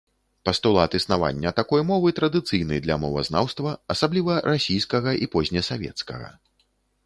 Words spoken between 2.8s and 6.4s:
для мовазнаўства, асабліва расійскага і позне-савецкага.